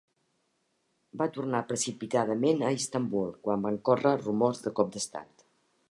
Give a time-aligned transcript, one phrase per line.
[1.21, 5.51] Va tornar precipitadament a Istanbul quan van córrer rumors de cop d'estat.